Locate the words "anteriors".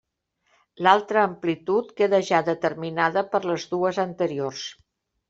4.09-4.65